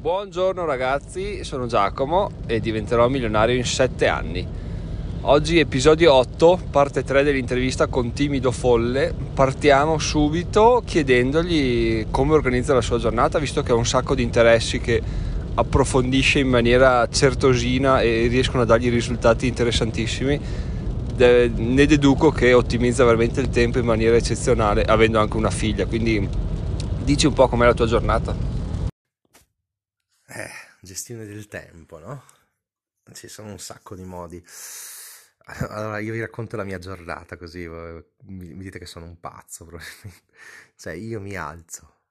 Buongiorno 0.00 0.64
ragazzi, 0.64 1.44
sono 1.44 1.66
Giacomo 1.66 2.30
e 2.46 2.58
diventerò 2.58 3.06
milionario 3.08 3.54
in 3.54 3.66
7 3.66 4.06
anni. 4.06 4.46
Oggi 5.20 5.58
episodio 5.58 6.14
8, 6.14 6.58
parte 6.70 7.04
3 7.04 7.22
dell'intervista 7.22 7.86
con 7.86 8.14
Timido 8.14 8.50
Folle. 8.50 9.12
Partiamo 9.34 9.98
subito 9.98 10.82
chiedendogli 10.86 12.06
come 12.10 12.32
organizza 12.32 12.72
la 12.72 12.80
sua 12.80 12.96
giornata, 12.96 13.38
visto 13.38 13.62
che 13.62 13.72
ha 13.72 13.74
un 13.74 13.84
sacco 13.84 14.14
di 14.14 14.22
interessi 14.22 14.80
che 14.80 15.02
approfondisce 15.52 16.38
in 16.38 16.48
maniera 16.48 17.06
certosina 17.10 18.00
e 18.00 18.26
riescono 18.28 18.62
a 18.62 18.64
dargli 18.64 18.88
risultati 18.88 19.46
interessantissimi. 19.48 20.40
ne 21.18 21.84
deduco 21.84 22.30
che 22.30 22.54
ottimizza 22.54 23.04
veramente 23.04 23.42
il 23.42 23.50
tempo 23.50 23.78
in 23.78 23.84
maniera 23.84 24.16
eccezionale, 24.16 24.82
avendo 24.82 25.18
anche 25.18 25.36
una 25.36 25.50
figlia. 25.50 25.84
Quindi 25.84 26.26
dici 27.04 27.26
un 27.26 27.34
po' 27.34 27.48
com'è 27.48 27.66
la 27.66 27.74
tua 27.74 27.86
giornata. 27.86 28.49
Eh, 30.32 30.48
gestione 30.80 31.26
del 31.26 31.48
tempo, 31.48 31.98
no? 31.98 32.22
Ci 33.12 33.26
sono 33.26 33.50
un 33.50 33.58
sacco 33.58 33.96
di 33.96 34.04
modi. 34.04 34.42
Allora, 35.42 35.98
io 35.98 36.12
vi 36.12 36.20
racconto 36.20 36.56
la 36.56 36.62
mia 36.62 36.78
giornata 36.78 37.36
così 37.36 37.66
mi, 37.66 38.56
dite 38.58 38.78
che 38.78 38.86
sono 38.86 39.06
un 39.06 39.18
pazzo, 39.18 39.64
probabilmente. 39.66 40.22
Cioè, 40.76 40.92
io 40.92 41.20
mi 41.20 41.34
alzo, 41.34 42.02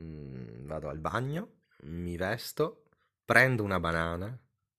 mm, 0.00 0.66
vado 0.66 0.88
al 0.88 0.98
bagno, 1.00 1.62
mi 1.84 2.16
vesto, 2.16 2.84
prendo 3.24 3.64
una 3.64 3.80
banana, 3.80 4.38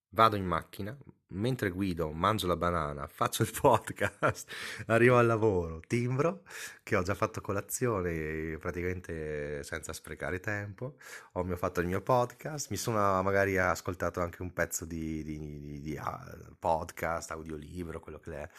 vado 0.09 0.37
in 0.37 0.45
macchina, 0.45 0.97
mentre 1.35 1.69
guido, 1.69 2.11
mangio 2.11 2.47
la 2.47 2.55
banana, 2.55 3.07
faccio 3.07 3.43
il 3.43 3.51
podcast, 3.59 4.49
arrivo 4.87 5.17
al 5.17 5.25
lavoro, 5.25 5.81
timbro, 5.85 6.43
che 6.83 6.95
ho 6.95 7.03
già 7.03 7.13
fatto 7.13 7.41
colazione 7.41 8.57
praticamente 8.57 9.63
senza 9.63 9.93
sprecare 9.93 10.39
tempo, 10.39 10.95
ho 11.33 11.55
fatto 11.55 11.81
il 11.81 11.87
mio 11.87 12.01
podcast, 12.01 12.69
mi 12.69 12.77
sono 12.77 13.21
magari 13.21 13.57
ascoltato 13.57 14.21
anche 14.21 14.41
un 14.41 14.53
pezzo 14.53 14.85
di, 14.85 15.23
di, 15.23 15.37
di, 15.39 15.81
di 15.81 15.95
uh, 15.95 16.55
podcast, 16.57 17.31
audiolibro, 17.31 17.99
quello 17.99 18.19
che 18.19 18.31
è, 18.33 18.49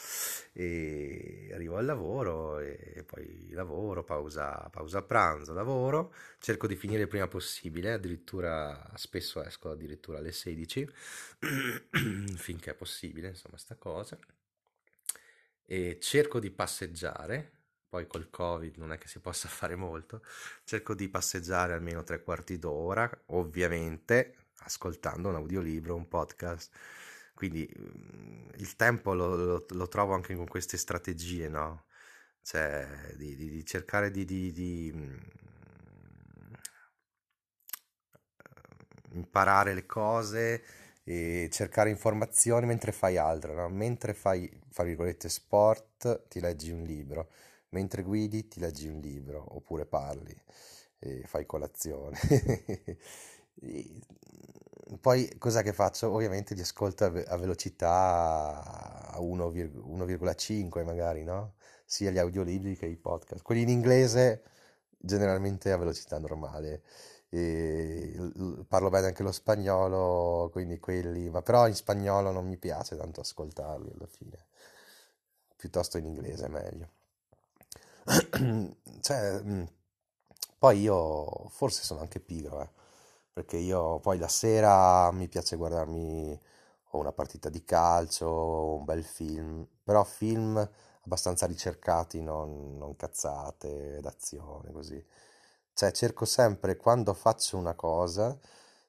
e 0.53 1.51
arrivo 1.53 1.77
al 1.77 1.85
lavoro 1.85 2.59
e 2.59 3.05
poi 3.07 3.51
lavoro, 3.51 4.05
pausa, 4.05 4.69
pausa 4.71 5.03
pranzo, 5.03 5.53
lavoro, 5.53 6.13
cerco 6.39 6.67
di 6.67 6.77
finire 6.77 7.03
il 7.03 7.09
prima 7.09 7.29
possibile, 7.29 7.93
addirittura 7.93 8.91
spesso 8.95 9.43
esco 9.43 9.71
addirittura 9.71 10.19
alle 10.19 10.33
16, 10.33 10.89
finché 12.37 12.66
è 12.70 12.75
possibile, 12.75 13.28
insomma, 13.28 13.56
sta 13.56 13.77
cosa. 13.77 14.19
E 15.64 15.98
cerco 16.00 16.39
di 16.39 16.50
passeggiare, 16.50 17.53
poi 17.89 18.06
col 18.06 18.31
Covid 18.31 18.77
non 18.77 18.92
è 18.92 18.98
che 18.98 19.09
si 19.09 19.19
possa 19.20 19.48
fare 19.48 19.77
molto, 19.77 20.22
cerco 20.64 20.94
di 20.94 21.09
passeggiare 21.09 21.72
almeno 21.72 22.03
tre 22.05 22.22
quarti 22.22 22.59
d'ora, 22.59 23.11
ovviamente 23.27 24.37
ascoltando 24.61 25.28
un 25.28 25.37
audiolibro, 25.37 25.94
un 25.94 26.09
podcast. 26.09 26.75
Quindi 27.34 27.69
mm, 27.78 28.48
il 28.56 28.77
tempo 28.77 29.14
lo, 29.14 29.34
lo, 29.37 29.67
lo 29.69 29.89
trovo 29.89 30.14
anche 30.14 30.34
con 30.34 30.47
queste 30.47 30.77
strategie, 30.77 31.48
no? 31.48 31.84
Cioè, 32.42 33.14
di, 33.17 33.34
di, 33.37 33.50
di 33.50 33.64
cercare 33.64 34.11
di, 34.11 34.25
di 34.25 34.92
mm, 34.94 35.17
imparare 39.12 39.75
le 39.75 39.87
cose 39.87 40.62
e 41.09 41.49
cercare 41.53 41.89
informazioni 41.89 42.67
mentre 42.67 42.91
fai 42.91 43.17
altro, 43.17 43.55
no? 43.55 43.69
mentre 43.69 44.12
fai, 44.12 44.51
fra 44.71 44.83
virgolette, 44.83 45.29
sport 45.29 46.27
ti 46.27 46.41
leggi 46.41 46.73
un 46.73 46.83
libro, 46.83 47.31
mentre 47.69 48.03
guidi 48.03 48.49
ti 48.49 48.59
leggi 48.59 48.89
un 48.89 48.99
libro 48.99 49.55
oppure 49.55 49.87
parli 49.87 50.37
e 50.99 51.23
fai 51.25 51.47
colazione. 51.47 52.19
poi 55.01 55.31
cos'è 55.39 55.62
che 55.62 55.73
faccio? 55.73 56.11
Ovviamente 56.11 56.55
li 56.55 56.61
ascolto 56.61 57.05
a, 57.05 57.12
a 57.29 57.37
velocità 57.37 59.09
a 59.12 59.21
1,5 59.21 60.84
magari, 60.84 61.23
no? 61.23 61.55
Sia 61.84 62.11
gli 62.11 62.19
audiolibri 62.19 62.77
che 62.77 62.87
i 62.87 62.97
podcast. 62.97 63.44
Quelli 63.44 63.62
in 63.62 63.69
inglese 63.69 64.43
generalmente 64.99 65.71
a 65.71 65.77
velocità 65.77 66.19
normale 66.19 66.83
e 67.37 68.65
parlo 68.67 68.89
bene 68.89 69.09
anche 69.09 69.23
lo 69.23 69.31
spagnolo, 69.33 70.49
quindi 70.53 70.79
quelli, 70.79 71.29
ma 71.29 71.43
però 71.43 71.69
in 71.69 71.75
spagnolo 71.75 72.31
non 72.33 72.47
mi 72.47 72.57
piace 72.57 72.97
tanto 72.97 73.21
ascoltarli 73.21 73.93
alla 73.93 74.07
fine, 74.07 74.47
piuttosto 75.57 75.99
in 75.99 76.07
inglese 76.07 76.47
è 76.47 76.49
meglio. 76.49 76.89
cioè, 79.03 79.43
poi 80.59 80.81
io 80.81 81.49
forse 81.51 81.83
sono 81.83 82.01
anche 82.01 82.21
pigro, 82.21 82.63
eh, 82.63 82.69
perché 83.33 83.57
io 83.59 83.99
poi 84.01 84.19
la 84.19 84.29
sera 84.29 85.11
mi 85.13 85.29
piace 85.29 85.57
guardarmi 85.57 86.41
una 86.93 87.13
partita 87.13 87.51
di 87.51 87.63
calcio 87.65 88.77
un 88.77 88.85
bel 88.85 89.05
film, 89.05 89.67
però 89.85 90.05
film 90.05 90.57
abbastanza 91.05 91.47
ricercati, 91.47 92.23
non, 92.23 92.79
non 92.79 92.97
cazzate 92.97 94.01
d'azione 94.01 94.73
così 94.73 95.05
cioè 95.76 95.92
cerco 95.92 96.25
sempre 96.25 96.76
quando 96.78 97.12
faccio 97.12 97.59
una 97.59 97.75
cosa 97.75 98.34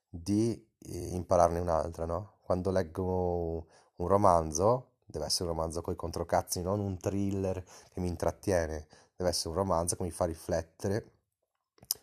di 0.09 0.53
eh, 0.79 1.07
impararne 1.15 1.59
un'altra, 1.59 2.05
no? 2.05 2.37
Quando 2.41 2.71
leggo 2.71 3.67
un 3.97 4.07
romanzo, 4.07 4.91
deve 5.05 5.25
essere 5.25 5.49
un 5.49 5.55
romanzo 5.55 5.81
con 5.81 5.93
i 5.93 5.97
controcazzi, 5.97 6.61
non 6.61 6.79
un 6.79 6.97
thriller 6.97 7.61
che 7.91 7.99
mi 7.99 8.07
intrattiene, 8.07 8.87
deve 9.17 9.31
essere 9.31 9.49
un 9.49 9.55
romanzo 9.55 9.97
che 9.97 10.03
mi 10.03 10.11
fa 10.11 10.25
riflettere 10.25 11.11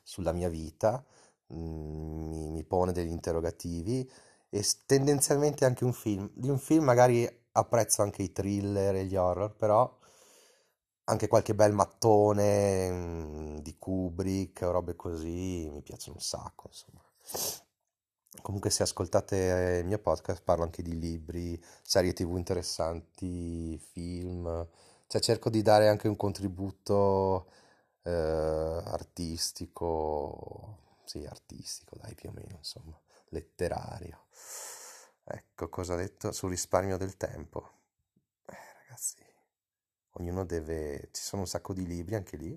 sulla 0.03 0.33
mia 0.33 0.51
vita, 0.51 1.03
mm, 1.55 2.29
mi, 2.29 2.51
mi 2.51 2.65
pone 2.65 2.93
degli 2.93 3.11
interrogativi 3.11 4.09
e 4.51 4.65
tendenzialmente 4.85 5.65
anche 5.65 5.85
un 5.85 5.95
film. 5.95 6.31
Di 6.35 6.51
un 6.51 6.59
film 6.59 6.85
magari 6.85 7.27
apprezzo 7.53 8.03
anche 8.03 8.23
i 8.23 8.33
thriller 8.33 8.97
e 8.97 9.05
gli 9.07 9.17
horror, 9.17 9.55
però 9.57 9.91
anche 11.05 11.29
qualche 11.29 11.55
bel 11.55 11.73
mattone 11.73 12.91
mm, 12.91 13.59
di 13.59 13.77
Kubrick 13.79 14.63
robe 14.63 14.97
così 14.97 15.69
mi 15.71 15.83
piacciono 15.83 16.17
un 16.17 16.23
sacco, 16.23 16.69
insomma. 16.69 17.03
Comunque 18.43 18.71
se 18.71 18.83
ascoltate 18.83 19.79
il 19.81 19.87
mio 19.87 19.99
podcast 19.99 20.43
parlo 20.43 20.65
anche 20.65 20.83
di 20.83 20.99
libri, 20.99 21.63
serie 21.83 22.13
tv 22.13 22.37
interessanti, 22.37 23.79
film, 23.79 24.67
cioè 25.07 25.21
cerco 25.21 25.51
di 25.51 25.63
dare 25.63 25.89
anche 25.89 26.09
un 26.09 26.17
contributo 26.17 27.47
eh, 28.03 28.11
artistico, 28.85 30.79
sì 31.05 31.25
artistico 31.25 31.97
dai 31.97 32.15
più 32.15 32.31
o 32.31 32.33
meno, 32.33 32.57
insomma, 32.59 32.99
letterario. 33.29 34.27
Ecco 35.25 35.69
cosa 35.69 35.95
ho 35.95 35.97
detto 35.97 36.33
sul 36.33 36.51
risparmio 36.51 36.97
del 36.99 37.17
tempo. 37.17 37.71
Eh, 38.47 38.57
ragazzi, 38.83 39.24
ognuno 40.15 40.45
deve, 40.45 41.09
ci 41.13 41.23
sono 41.23 41.43
un 41.43 41.49
sacco 41.49 41.73
di 41.73 41.87
libri 41.87 42.15
anche 42.15 42.37
lì, 42.37 42.57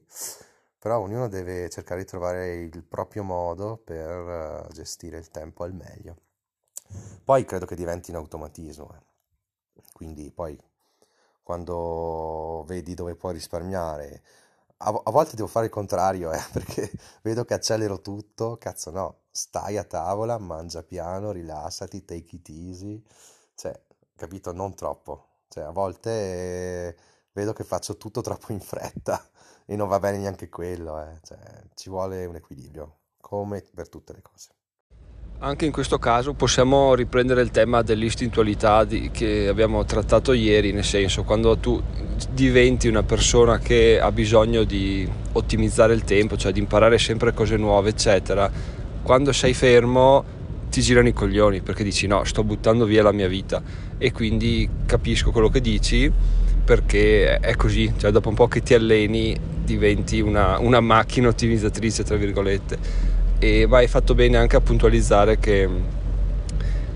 però 0.80 1.00
ognuno 1.00 1.28
deve 1.28 1.70
cercare 1.70 2.02
di 2.02 2.08
trovare 2.08 2.56
il 2.56 2.84
proprio 2.84 3.24
modo 3.24 3.78
per 3.78 4.68
eh, 4.70 4.74
gestire 4.74 5.18
il 5.18 5.30
tempo 5.30 5.64
al 5.64 5.74
meglio. 5.74 6.18
Poi 7.24 7.46
credo 7.46 7.66
che 7.66 7.76
diventi 7.76 8.12
un 8.12 8.18
automatismo, 8.18 8.94
eh. 8.96 9.82
quindi 9.94 10.32
poi 10.32 10.58
quando 11.44 12.64
vedi 12.68 12.94
dove 12.94 13.16
puoi 13.16 13.34
risparmiare, 13.34 14.22
a, 14.78 15.02
a 15.04 15.12
volte 15.12 15.36
devo 15.36 15.48
fare 15.48 15.66
il 15.66 15.72
contrario, 15.72 16.32
eh, 16.32 16.40
perché 16.54 16.92
vedo 17.22 17.44
che 17.46 17.54
accelero 17.56 18.02
tutto, 18.02 18.58
cazzo 18.58 18.92
no, 18.92 19.22
stai 19.32 19.78
a 19.78 19.84
tavola, 19.84 20.38
mangia 20.38 20.84
piano, 20.84 21.32
rilassati, 21.32 22.06
take 22.06 22.36
it 22.36 22.50
easy, 22.50 23.04
cioè, 23.56 23.78
capito, 24.16 24.52
non 24.54 24.76
troppo, 24.76 25.26
cioè 25.50 25.64
a 25.64 25.72
volte... 25.72 26.10
Eh, 26.12 27.16
vedo 27.38 27.54
che 27.54 27.64
faccio 27.64 27.98
tutto 27.98 28.22
troppo 28.22 28.52
in 28.52 28.60
fretta 28.60 29.24
e 29.68 29.76
non 29.76 29.88
va 29.88 30.00
bene 30.00 30.18
neanche 30.18 30.50
quello, 30.50 31.00
eh. 31.00 31.20
cioè, 31.24 31.38
ci 31.76 31.88
vuole 31.88 32.26
un 32.26 32.36
equilibrio, 32.36 32.96
come 33.22 33.64
per 33.76 33.90
tutte 33.90 34.14
le 34.14 34.22
cose. 34.24 34.50
Anche 35.40 35.66
in 35.66 35.72
questo 35.72 36.00
caso 36.00 36.34
possiamo 36.34 36.96
riprendere 36.96 37.44
il 37.44 37.52
tema 37.52 37.84
dell'istintualità 37.84 38.84
di, 38.86 39.12
che 39.12 39.48
abbiamo 39.48 39.86
trattato 39.86 40.34
ieri, 40.34 40.72
nel 40.72 40.84
senso 40.84 41.24
quando 41.24 41.60
tu 41.60 41.80
diventi 42.32 42.88
una 42.88 43.04
persona 43.04 43.60
che 43.60 44.00
ha 44.00 44.12
bisogno 44.12 44.64
di 44.64 45.08
ottimizzare 45.34 45.94
il 45.94 46.04
tempo, 46.04 46.38
cioè 46.38 46.52
di 46.52 46.60
imparare 46.60 46.98
sempre 46.98 47.36
cose 47.36 47.56
nuove, 47.56 47.90
eccetera, 47.90 48.50
quando 49.04 49.32
sei 49.32 49.54
fermo 49.54 50.26
ti 50.70 50.82
girano 50.82 51.08
i 51.08 51.14
coglioni 51.14 51.62
perché 51.62 51.84
dici 51.84 52.08
no, 52.08 52.24
sto 52.24 52.44
buttando 52.44 52.86
via 52.86 53.04
la 53.04 53.12
mia 53.12 53.28
vita 53.28 53.62
e 53.98 54.12
quindi 54.12 54.68
capisco 54.86 55.32
quello 55.32 55.50
che 55.50 55.62
dici 55.62 56.12
perché 56.68 57.38
è 57.38 57.56
così, 57.56 57.94
cioè 57.96 58.12
dopo 58.12 58.28
un 58.28 58.36
po' 58.36 58.50
che 58.50 58.62
ti 58.62 58.74
alleni 58.74 59.34
diventi 59.64 60.20
una, 60.20 60.60
una 60.60 60.82
macchina 60.82 61.30
ottimizzatrice, 61.30 62.04
tra 62.04 62.18
virgolette, 62.18 62.78
e 63.40 63.66
vai 63.68 63.88
fatto 63.88 64.14
bene 64.14 64.36
anche 64.36 64.58
a 64.58 64.60
puntualizzare 64.60 65.40
che, 65.40 65.70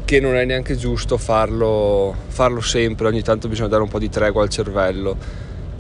che 0.04 0.20
non 0.20 0.36
è 0.36 0.44
neanche 0.44 0.76
giusto 0.76 1.18
farlo, 1.18 2.14
farlo 2.28 2.60
sempre, 2.60 3.08
ogni 3.08 3.22
tanto 3.22 3.48
bisogna 3.48 3.70
dare 3.70 3.84
un 3.84 3.88
po' 3.88 4.00
di 4.00 4.10
tregua 4.10 4.44
al 4.44 4.50
cervello 4.50 5.16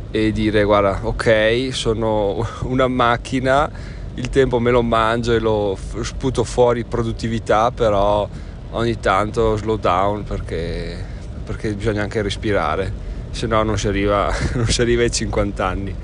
e 0.10 0.32
dire 0.32 0.64
guarda 0.64 1.00
ok 1.04 1.70
sono 1.72 2.46
una 2.64 2.88
macchina 2.88 3.70
il 4.16 4.30
tempo 4.30 4.60
me 4.60 4.72
lo 4.72 4.82
mangio 4.82 5.34
e 5.34 5.40
lo 5.40 5.78
sputo 6.02 6.46
fuori 6.46 6.86
produttività, 6.86 7.72
però 7.72 8.28
ogni 8.72 9.00
tanto 9.02 9.58
slow 9.58 9.78
down 9.78 10.24
perché, 10.24 10.98
perché 11.44 11.74
bisogna 11.74 12.04
anche 12.04 12.22
respirare, 12.22 13.10
se 13.32 13.48
no 13.48 13.64
non 13.64 13.78
si 13.78 13.88
arriva, 13.88 14.32
non 14.54 14.68
si 14.68 14.82
arriva 14.82 15.02
ai 15.02 15.12
50 15.12 15.66
anni. 15.66 15.96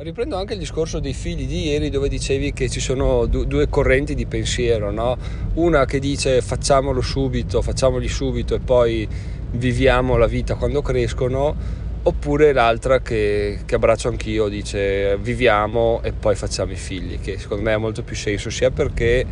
Riprendo 0.00 0.36
anche 0.36 0.52
il 0.52 0.60
discorso 0.60 1.00
dei 1.00 1.12
figli 1.12 1.44
di 1.44 1.66
ieri 1.66 1.90
dove 1.90 2.08
dicevi 2.08 2.52
che 2.52 2.68
ci 2.68 2.78
sono 2.78 3.26
due 3.26 3.68
correnti 3.68 4.14
di 4.14 4.26
pensiero, 4.26 4.92
no? 4.92 5.16
una 5.54 5.86
che 5.86 5.98
dice 5.98 6.40
facciamolo 6.40 7.00
subito, 7.00 7.62
facciamoli 7.62 8.06
subito 8.06 8.54
e 8.54 8.60
poi 8.60 9.08
viviamo 9.50 10.16
la 10.16 10.28
vita 10.28 10.54
quando 10.54 10.82
crescono, 10.82 11.52
oppure 12.00 12.52
l'altra 12.52 13.00
che, 13.00 13.58
che 13.64 13.74
abbraccio 13.74 14.06
anch'io, 14.06 14.46
dice 14.46 15.16
viviamo 15.18 16.00
e 16.04 16.12
poi 16.12 16.36
facciamo 16.36 16.70
i 16.70 16.76
figli, 16.76 17.18
che 17.20 17.36
secondo 17.38 17.64
me 17.64 17.72
ha 17.72 17.78
molto 17.78 18.02
più 18.02 18.14
senso, 18.14 18.50
sia 18.50 18.70
perché 18.70 19.26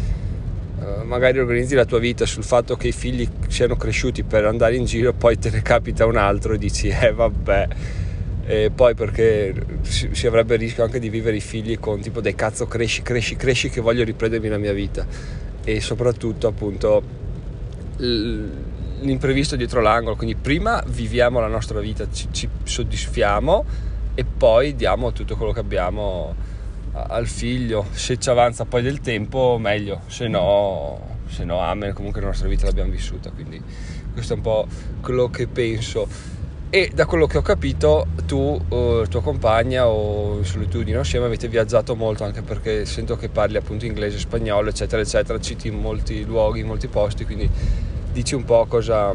magari 1.04 1.38
organizzi 1.38 1.74
la 1.74 1.84
tua 1.84 1.98
vita 1.98 2.26
sul 2.26 2.44
fatto 2.44 2.76
che 2.76 2.88
i 2.88 2.92
figli 2.92 3.28
siano 3.48 3.76
cresciuti 3.76 4.22
per 4.24 4.44
andare 4.44 4.76
in 4.76 4.84
giro, 4.84 5.12
poi 5.12 5.38
te 5.38 5.50
ne 5.50 5.62
capita 5.62 6.04
un 6.04 6.16
altro 6.16 6.52
e 6.54 6.58
dici 6.58 6.88
eh 6.88 7.12
vabbè. 7.12 7.68
E 8.48 8.70
poi 8.72 8.94
perché 8.94 9.52
si, 9.82 10.26
avrebbe 10.26 10.54
il 10.54 10.60
rischio 10.60 10.84
anche 10.84 11.00
di 11.00 11.08
vivere 11.08 11.36
i 11.36 11.40
figli 11.40 11.80
con 11.80 12.00
tipo 12.00 12.20
dei 12.20 12.34
cazzo 12.34 12.66
cresci, 12.66 13.02
cresci, 13.02 13.34
cresci 13.34 13.70
che 13.70 13.80
voglio 13.80 14.04
riprendermi 14.04 14.48
la 14.48 14.58
mia 14.58 14.72
vita. 14.72 15.04
E 15.64 15.80
soprattutto 15.80 16.46
appunto 16.46 17.02
l'imprevisto 17.98 19.56
dietro 19.56 19.80
l'angolo, 19.80 20.14
quindi 20.14 20.36
prima 20.36 20.82
viviamo 20.86 21.40
la 21.40 21.48
nostra 21.48 21.80
vita, 21.80 22.06
ci, 22.12 22.28
ci 22.30 22.48
soddisfiamo 22.62 23.64
e 24.14 24.24
poi 24.24 24.76
diamo 24.76 25.12
tutto 25.12 25.36
quello 25.36 25.52
che 25.52 25.60
abbiamo 25.60 26.34
al 27.08 27.26
figlio, 27.26 27.86
se 27.92 28.18
ci 28.18 28.30
avanza 28.30 28.64
poi 28.64 28.82
del 28.82 29.00
tempo 29.00 29.58
meglio, 29.60 30.00
se 30.06 30.28
no, 30.28 30.98
se 31.28 31.44
no 31.44 31.60
amen, 31.60 31.92
comunque 31.92 32.20
la 32.20 32.28
nostra 32.28 32.48
vita 32.48 32.66
l'abbiamo 32.66 32.90
vissuta, 32.90 33.30
quindi 33.30 33.60
questo 34.12 34.32
è 34.32 34.36
un 34.36 34.42
po' 34.42 34.66
quello 35.00 35.28
che 35.28 35.46
penso 35.46 36.06
e 36.68 36.90
da 36.92 37.06
quello 37.06 37.26
che 37.26 37.38
ho 37.38 37.42
capito 37.42 38.06
tu 38.26 38.60
o 38.68 39.06
tua 39.06 39.22
compagna 39.22 39.86
o 39.86 40.38
in 40.38 40.44
solitudine 40.44 40.98
assieme 40.98 41.26
avete 41.26 41.48
viaggiato 41.48 41.94
molto 41.94 42.24
anche 42.24 42.42
perché 42.42 42.84
sento 42.86 43.16
che 43.16 43.28
parli 43.28 43.56
appunto 43.56 43.84
inglese, 43.84 44.18
spagnolo 44.18 44.70
eccetera 44.70 45.00
eccetera, 45.00 45.38
citi 45.38 45.68
in 45.68 45.78
molti 45.78 46.24
luoghi, 46.24 46.60
in 46.60 46.66
molti 46.66 46.88
posti 46.88 47.24
quindi 47.24 47.48
dici 48.12 48.34
un 48.34 48.44
po' 48.44 48.66
cosa 48.66 49.14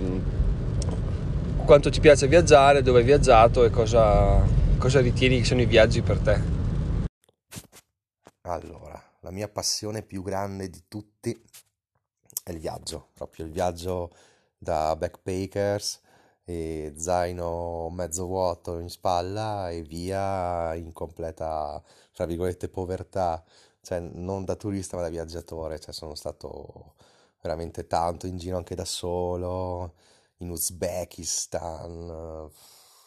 quanto 1.66 1.90
ti 1.90 2.00
piace 2.00 2.28
viaggiare, 2.28 2.82
dove 2.82 3.00
hai 3.00 3.06
viaggiato 3.06 3.64
e 3.64 3.70
cosa, 3.70 4.44
cosa 4.78 5.00
ritieni 5.00 5.40
che 5.40 5.46
siano 5.46 5.62
i 5.62 5.66
viaggi 5.66 6.02
per 6.02 6.18
te. 6.18 6.61
Allora, 8.44 9.00
la 9.20 9.30
mia 9.32 9.48
passione 9.48 10.02
più 10.02 10.24
grande 10.24 10.70
di 10.70 10.84
tutti 10.88 11.32
è 12.44 12.52
il 12.52 12.60
viaggio, 12.60 13.10
proprio 13.14 13.46
il 13.46 13.52
viaggio 13.52 14.12
da 14.58 14.96
backpackers 14.96 16.02
e 16.44 16.94
zaino 16.98 17.90
mezzo 17.92 18.26
vuoto 18.26 18.80
in 18.80 18.90
spalla 18.90 19.70
e 19.70 19.82
via 19.84 20.74
in 20.76 20.92
completa, 20.92 21.82
tra 22.14 22.26
virgolette, 22.26 22.68
povertà, 22.70 23.44
cioè 23.82 24.00
non 24.00 24.44
da 24.44 24.56
turista 24.56 24.96
ma 24.98 25.04
da 25.04 25.10
viaggiatore, 25.10 25.80
cioè 25.80 25.94
sono 25.94 26.16
stato 26.16 26.96
veramente 27.42 27.86
tanto 27.88 28.26
in 28.28 28.38
giro 28.38 28.58
anche 28.58 28.76
da 28.76 28.86
solo, 28.86 29.94
in 30.38 30.50
Uzbekistan, 30.50 32.50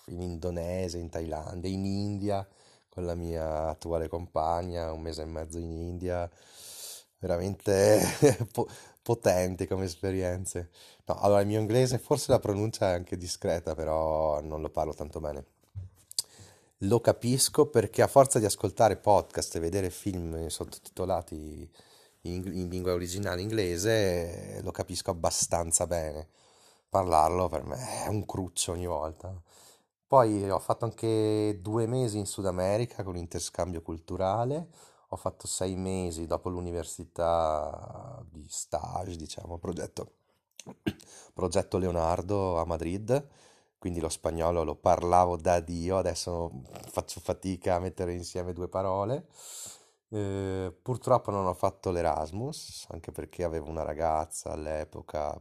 in 0.06 0.22
Indonesia, 0.22 0.98
in 0.98 1.08
Thailandia, 1.10 1.70
in 1.70 1.84
India 1.84 2.46
con 2.94 3.04
la 3.04 3.16
mia 3.16 3.68
attuale 3.68 4.08
compagna, 4.08 4.92
un 4.92 5.02
mese 5.02 5.22
e 5.22 5.26
mezzo 5.26 5.58
in 5.58 5.72
India, 5.72 6.30
veramente 7.18 8.00
potente 9.02 9.66
come 9.66 9.86
esperienze. 9.86 10.70
No, 11.06 11.18
allora 11.18 11.40
il 11.40 11.46
mio 11.48 11.60
inglese 11.60 11.98
forse 11.98 12.30
la 12.30 12.38
pronuncia 12.38 12.90
è 12.90 12.94
anche 12.94 13.16
discreta, 13.16 13.74
però 13.74 14.40
non 14.40 14.62
lo 14.62 14.70
parlo 14.70 14.94
tanto 14.94 15.20
bene. 15.20 15.44
Lo 16.78 17.00
capisco 17.00 17.66
perché 17.66 18.02
a 18.02 18.06
forza 18.06 18.38
di 18.38 18.44
ascoltare 18.44 18.96
podcast 18.96 19.56
e 19.56 19.60
vedere 19.60 19.90
film 19.90 20.46
sottotitolati 20.46 21.68
in, 22.22 22.42
in 22.44 22.68
lingua 22.68 22.92
originale 22.92 23.40
inglese, 23.40 24.60
lo 24.62 24.70
capisco 24.70 25.10
abbastanza 25.10 25.86
bene. 25.86 26.28
Parlarlo 26.88 27.48
per 27.48 27.64
me 27.64 28.04
è 28.04 28.08
un 28.08 28.24
cruccio 28.24 28.72
ogni 28.72 28.86
volta. 28.86 29.34
Poi 30.14 30.48
ho 30.48 30.60
fatto 30.60 30.84
anche 30.84 31.58
due 31.60 31.88
mesi 31.88 32.18
in 32.18 32.26
Sud 32.26 32.46
America 32.46 33.02
con 33.02 33.16
interscambio 33.16 33.82
culturale 33.82 34.68
ho 35.08 35.16
fatto 35.16 35.48
sei 35.48 35.74
mesi 35.74 36.28
dopo 36.28 36.48
l'università 36.48 38.24
di 38.30 38.46
stage, 38.48 39.16
diciamo, 39.16 39.58
progetto, 39.58 40.12
progetto 41.34 41.78
Leonardo 41.78 42.60
a 42.60 42.64
Madrid, 42.64 43.26
quindi 43.76 43.98
lo 43.98 44.08
spagnolo 44.08 44.62
lo 44.62 44.76
parlavo 44.76 45.36
da 45.36 45.58
Dio, 45.58 45.96
adesso 45.98 46.62
faccio 46.90 47.18
fatica 47.18 47.74
a 47.74 47.80
mettere 47.80 48.12
insieme 48.12 48.52
due 48.52 48.68
parole. 48.68 49.26
Eh, 50.10 50.72
purtroppo 50.80 51.32
non 51.32 51.44
ho 51.46 51.54
fatto 51.54 51.90
l'Erasmus, 51.90 52.86
anche 52.90 53.10
perché 53.10 53.42
avevo 53.42 53.68
una 53.68 53.82
ragazza 53.82 54.52
all'epoca, 54.52 55.36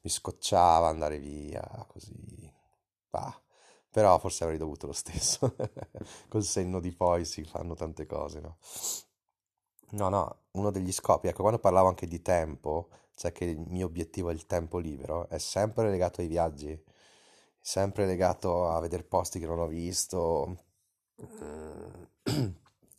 mi 0.00 0.10
scocciava 0.10 0.88
andare 0.88 1.20
via, 1.20 1.86
così. 1.86 2.52
Bah 3.10 3.40
però 3.98 4.16
forse 4.20 4.44
avrei 4.44 4.58
dovuto 4.58 4.86
lo 4.86 4.92
stesso. 4.92 5.56
Col 6.30 6.44
senno 6.44 6.78
di 6.78 6.92
poi 6.92 7.24
si 7.24 7.42
fanno 7.42 7.74
tante 7.74 8.06
cose, 8.06 8.38
no? 8.38 8.58
No, 9.90 10.08
no, 10.08 10.42
uno 10.52 10.70
degli 10.70 10.92
scopi, 10.92 11.26
ecco, 11.26 11.40
quando 11.40 11.58
parlavo 11.58 11.88
anche 11.88 12.06
di 12.06 12.22
tempo, 12.22 12.90
cioè 13.16 13.32
che 13.32 13.46
il 13.46 13.58
mio 13.58 13.86
obiettivo 13.86 14.30
è 14.30 14.34
il 14.34 14.46
tempo 14.46 14.78
libero, 14.78 15.28
è 15.28 15.38
sempre 15.38 15.90
legato 15.90 16.20
ai 16.20 16.28
viaggi, 16.28 16.80
sempre 17.60 18.06
legato 18.06 18.68
a 18.68 18.78
vedere 18.78 19.02
posti 19.02 19.40
che 19.40 19.46
non 19.46 19.58
ho 19.58 19.66
visto. 19.66 20.56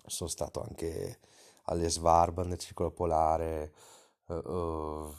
Sono 0.06 0.30
stato 0.30 0.62
anche 0.62 1.20
alle 1.66 1.90
Svarban 1.90 2.50
nel 2.50 2.58
circolo 2.58 2.92
polare, 2.92 3.72
uh, 4.26 4.34
uh, 4.34 5.14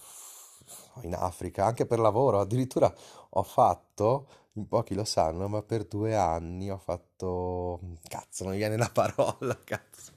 in 1.02 1.14
Africa, 1.14 1.64
anche 1.64 1.87
per 1.87 1.99
lavoro, 1.99 2.40
addirittura 2.40 2.93
ho 3.31 3.43
fatto 3.43 4.26
in 4.55 4.67
pochi 4.67 4.94
lo 4.94 5.05
sanno, 5.05 5.49
ma 5.49 5.62
per 5.62 5.84
due 5.84 6.17
anni 6.17 6.70
ho 6.70 6.78
fatto... 6.78 7.81
Cazzo, 8.08 8.44
non 8.44 8.56
viene 8.56 8.76
la 8.76 8.90
parola, 8.93 9.56
cazzo. 9.64 10.12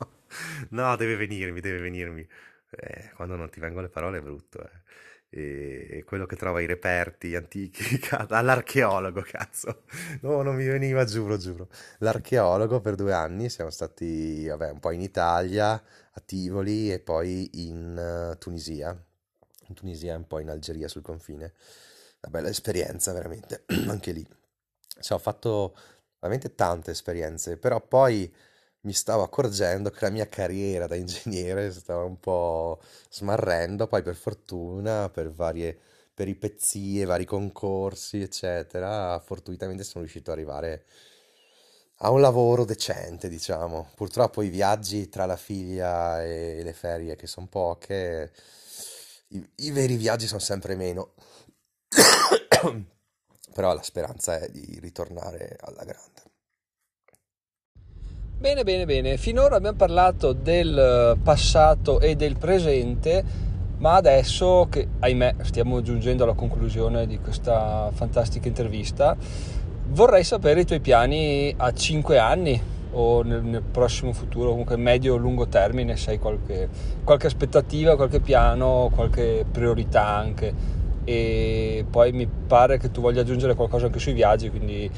No, 0.69 0.95
deve 0.95 1.15
venirmi, 1.15 1.59
deve 1.59 1.79
venirmi. 1.79 2.27
Eh, 2.71 3.11
quando 3.15 3.35
non 3.35 3.49
ti 3.49 3.59
vengono 3.59 3.83
le 3.83 3.89
parole 3.89 4.17
è 4.17 4.21
brutto, 4.21 4.63
eh. 4.63 4.81
E 5.35 6.03
quello 6.05 6.27
che 6.27 6.35
trova 6.35 6.61
i 6.61 6.67
reperti 6.67 7.35
antichi, 7.35 7.99
all'archeologo, 8.29 9.21
cazzo. 9.21 9.83
No, 10.21 10.43
non 10.43 10.55
mi 10.55 10.65
veniva, 10.65 11.05
giuro, 11.05 11.37
giuro. 11.37 11.69
L'archeologo 11.99 12.81
per 12.81 12.93
due 12.95 13.13
anni 13.13 13.49
siamo 13.49 13.71
stati, 13.71 14.45
vabbè, 14.47 14.69
un 14.71 14.79
po' 14.79 14.91
in 14.91 15.01
Italia, 15.01 15.71
a 15.73 16.21
Tivoli 16.23 16.91
e 16.91 16.99
poi 16.99 17.49
in 17.67 18.31
uh, 18.33 18.37
Tunisia. 18.37 18.95
In 19.67 19.75
Tunisia 19.75 20.13
e 20.13 20.17
un 20.17 20.27
po' 20.27 20.39
in 20.39 20.49
Algeria 20.49 20.87
sul 20.87 21.01
confine 21.01 21.53
una 22.23 22.31
bella 22.31 22.49
esperienza 22.49 23.11
veramente, 23.11 23.63
anche 23.87 24.11
lì. 24.11 24.25
Cioè, 25.01 25.17
ho 25.17 25.21
fatto 25.21 25.75
veramente 26.19 26.55
tante 26.55 26.91
esperienze, 26.91 27.57
però 27.57 27.81
poi 27.81 28.33
mi 28.81 28.93
stavo 28.93 29.23
accorgendo 29.23 29.89
che 29.89 30.05
la 30.05 30.09
mia 30.11 30.27
carriera 30.27 30.87
da 30.87 30.95
ingegnere 30.95 31.71
stava 31.71 32.03
un 32.03 32.19
po' 32.19 32.81
smarrendo, 33.09 33.87
poi 33.87 34.01
per 34.01 34.15
fortuna, 34.15 35.09
per 35.09 35.31
varie 35.31 35.77
peripezie, 36.13 37.05
vari 37.05 37.25
concorsi, 37.25 38.21
eccetera, 38.21 39.19
fortuitamente 39.19 39.83
sono 39.83 40.01
riuscito 40.03 40.31
ad 40.31 40.37
arrivare 40.37 40.85
a 41.97 42.11
un 42.11 42.21
lavoro 42.21 42.65
decente, 42.65 43.29
diciamo. 43.29 43.89
Purtroppo 43.95 44.41
i 44.41 44.49
viaggi 44.49 45.09
tra 45.09 45.25
la 45.25 45.37
figlia 45.37 46.23
e 46.23 46.61
le 46.63 46.73
ferie, 46.73 47.15
che 47.15 47.27
sono 47.27 47.47
poche, 47.47 48.31
i, 49.33 49.49
i 49.67 49.71
veri 49.71 49.95
viaggi 49.97 50.27
sono 50.27 50.39
sempre 50.39 50.75
meno. 50.75 51.13
Però 53.53 53.73
la 53.73 53.83
speranza 53.83 54.39
è 54.39 54.49
di 54.49 54.79
ritornare 54.81 55.57
alla 55.61 55.83
grande. 55.83 56.21
Bene, 58.37 58.63
bene, 58.63 58.85
bene. 58.85 59.17
Finora 59.17 59.55
abbiamo 59.55 59.77
parlato 59.77 60.33
del 60.33 61.17
passato 61.21 61.99
e 61.99 62.15
del 62.15 62.37
presente, 62.37 63.23
ma 63.77 63.95
adesso 63.95 64.67
che, 64.69 64.87
ahimè, 64.99 65.35
stiamo 65.43 65.81
giungendo 65.81 66.23
alla 66.23 66.33
conclusione 66.33 67.05
di 67.07 67.19
questa 67.19 67.91
fantastica 67.93 68.47
intervista, 68.47 69.15
vorrei 69.87 70.23
sapere 70.23 70.61
i 70.61 70.65
tuoi 70.65 70.79
piani 70.79 71.53
a 71.55 71.71
5 71.71 72.17
anni 72.17 72.61
o 72.93 73.21
nel, 73.21 73.43
nel 73.43 73.61
prossimo 73.61 74.13
futuro, 74.13 74.49
comunque 74.49 74.77
medio 74.77 75.13
o 75.13 75.17
lungo 75.17 75.47
termine, 75.47 75.97
se 75.97 76.11
hai 76.11 76.19
qualche, 76.19 76.69
qualche 77.03 77.27
aspettativa, 77.27 77.95
qualche 77.95 78.19
piano, 78.19 78.89
qualche 78.93 79.45
priorità 79.49 80.07
anche 80.07 80.81
e 81.05 81.85
poi 81.89 82.11
mi 82.13 82.27
pare 82.27 82.77
che 82.77 82.91
tu 82.91 83.01
voglia 83.01 83.21
aggiungere 83.21 83.55
qualcosa 83.55 83.87
anche 83.87 83.99
sui 83.99 84.13
viaggi, 84.13 84.49
quindi 84.49 84.89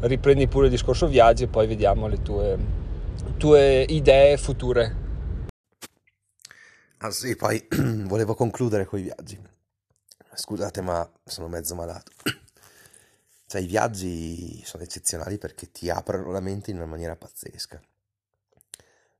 riprendi 0.00 0.48
pure 0.48 0.66
il 0.66 0.72
discorso 0.72 1.06
viaggi 1.06 1.44
e 1.44 1.48
poi 1.48 1.66
vediamo 1.66 2.08
le 2.08 2.22
tue, 2.22 2.58
tue 3.36 3.82
idee 3.82 4.36
future. 4.36 4.96
Ah 6.98 7.10
sì, 7.10 7.36
poi 7.36 7.64
volevo 8.06 8.34
concludere 8.34 8.84
con 8.84 8.98
i 8.98 9.02
viaggi. 9.02 9.38
Scusate, 10.34 10.80
ma 10.80 11.08
sono 11.24 11.48
mezzo 11.48 11.74
malato. 11.74 12.10
Cioè, 13.52 13.60
i 13.60 13.66
viaggi 13.66 14.62
sono 14.64 14.82
eccezionali 14.82 15.36
perché 15.36 15.70
ti 15.70 15.90
aprono 15.90 16.32
la 16.32 16.40
mente 16.40 16.70
in 16.70 16.78
una 16.78 16.86
maniera 16.86 17.16
pazzesca. 17.16 17.78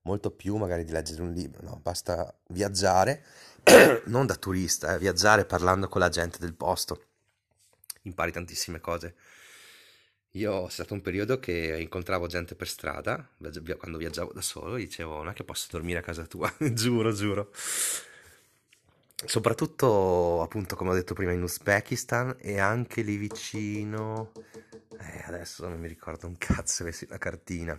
Molto 0.04 0.30
più 0.30 0.56
magari 0.56 0.84
di 0.84 0.90
leggere 0.90 1.20
un 1.20 1.32
libro, 1.32 1.60
no? 1.62 1.78
Basta 1.82 2.34
viaggiare, 2.46 3.22
non 4.06 4.24
da 4.24 4.34
turista, 4.36 4.94
eh, 4.94 4.98
viaggiare 4.98 5.44
parlando 5.44 5.86
con 5.86 6.00
la 6.00 6.08
gente 6.08 6.38
del 6.38 6.54
posto. 6.54 7.08
Impari 8.04 8.32
tantissime 8.32 8.80
cose. 8.80 9.16
Io 10.30 10.66
è 10.66 10.70
stato 10.70 10.94
un 10.94 11.02
periodo 11.02 11.38
che 11.38 11.76
incontravo 11.78 12.26
gente 12.26 12.54
per 12.54 12.68
strada, 12.68 13.28
quando 13.76 13.98
viaggiavo 13.98 14.32
da 14.32 14.40
solo, 14.40 14.76
dicevo, 14.76 15.16
non 15.16 15.28
è 15.28 15.34
che 15.34 15.44
posso 15.44 15.66
dormire 15.70 15.98
a 15.98 16.02
casa 16.02 16.24
tua, 16.24 16.50
giuro, 16.72 17.12
giuro. 17.12 17.50
Soprattutto, 19.24 20.42
appunto, 20.42 20.76
come 20.76 20.90
ho 20.90 20.94
detto 20.94 21.14
prima, 21.14 21.32
in 21.32 21.42
Uzbekistan 21.42 22.36
e 22.38 22.58
anche 22.58 23.02
lì 23.02 23.16
vicino... 23.16 24.32
Eh, 24.98 25.22
adesso 25.26 25.66
non 25.68 25.80
mi 25.80 25.88
ricordo 25.88 26.26
un 26.26 26.36
cazzo, 26.38 26.82
avessi 26.82 27.06
la 27.08 27.18
cartina. 27.18 27.78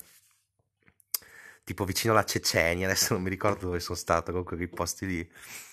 Tipo 1.64 1.86
vicino 1.86 2.14
alla 2.14 2.26
Cecenia, 2.26 2.88
adesso 2.88 3.14
non 3.14 3.24
mi 3.24 3.30
ricordo 3.30 3.68
dove 3.68 3.80
sono 3.80 3.98
stato, 3.98 4.32
comunque 4.32 4.58
quei 4.58 4.68
posti 4.68 5.06
lì 5.06 5.32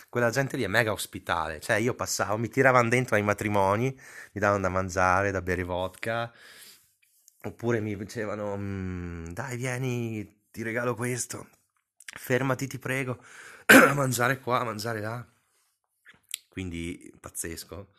quella 0.08 0.30
gente 0.30 0.56
lì 0.56 0.64
è 0.64 0.66
mega 0.66 0.90
ospitale, 0.90 1.60
cioè 1.60 1.76
io 1.76 1.94
passavo, 1.94 2.36
mi 2.36 2.48
tiravano 2.48 2.88
dentro 2.88 3.14
ai 3.14 3.22
matrimoni, 3.22 3.86
mi 4.32 4.40
davano 4.40 4.62
da 4.62 4.68
mangiare, 4.68 5.30
da 5.30 5.40
bere 5.40 5.62
vodka, 5.62 6.32
Oppure 7.42 7.80
mi 7.80 7.96
dicevano, 7.96 8.54
mm, 8.56 9.26
dai 9.32 9.56
vieni, 9.56 10.48
ti 10.50 10.62
regalo 10.62 10.94
questo, 10.94 11.48
fermati 12.18 12.66
ti 12.66 12.78
prego, 12.78 13.22
a 13.66 13.94
mangiare 13.94 14.40
qua, 14.40 14.60
a 14.60 14.64
mangiare 14.64 15.00
là. 15.00 15.26
Quindi 16.50 17.12
pazzesco. 17.18 17.94